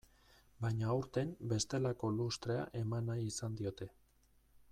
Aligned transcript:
Baina 0.63 0.87
aurten 0.93 1.35
bestelako 1.53 2.11
lustrea 2.17 2.67
eman 2.83 3.09
nahi 3.13 3.31
izan 3.35 3.61
diote. 3.61 3.93